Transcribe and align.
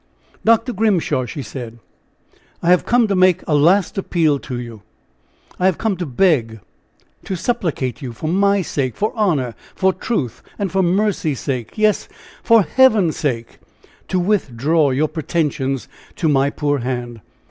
"Dr. 0.43 0.73
Grimshaw!" 0.73 1.25
she 1.27 1.43
said, 1.43 1.77
"I 2.63 2.71
have 2.71 2.87
come 2.87 3.07
to 3.07 3.15
make 3.15 3.43
a 3.47 3.53
last 3.53 3.99
appeal 3.99 4.39
to 4.39 4.59
you! 4.59 4.81
I 5.59 5.67
have 5.67 5.77
come 5.77 5.95
to 5.97 6.07
beg, 6.07 6.59
to 7.23 7.35
supplicate 7.35 8.01
you, 8.01 8.11
for 8.11 8.27
my 8.27 8.63
sake, 8.63 8.95
for 8.97 9.13
honor, 9.15 9.53
for 9.75 9.93
truth 9.93 10.41
and 10.57 10.71
for 10.71 10.81
mercy's 10.81 11.39
sake, 11.41 11.77
yes! 11.77 12.09
for 12.41 12.63
heaven's 12.63 13.15
sake, 13.15 13.59
to 14.07 14.19
withdraw 14.19 14.89
your 14.89 15.07
pretensions 15.07 15.87
to 16.15 16.27
my 16.27 16.49
poor 16.49 16.79
hand. 16.79 17.21